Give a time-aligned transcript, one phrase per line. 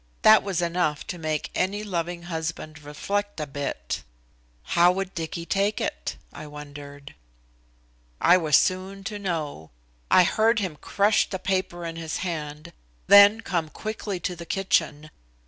[0.23, 4.01] That was enough to make any loving husband reflect a bit.
[4.63, 6.17] How would Dicky take it?
[6.33, 7.13] I wondered.
[8.19, 9.69] I was soon to know.
[10.09, 12.73] I Heard him crush the paper in his hand,
[13.05, 15.11] then come quickly to the kitchen.